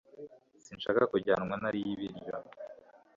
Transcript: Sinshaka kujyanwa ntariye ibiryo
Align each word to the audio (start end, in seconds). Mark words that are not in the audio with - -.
Sinshaka 0.65 1.01
kujyanwa 1.11 1.53
ntariye 1.61 1.89
ibiryo 1.95 2.31